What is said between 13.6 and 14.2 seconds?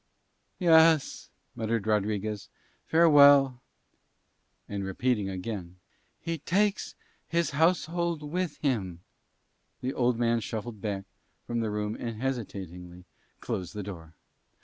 the door.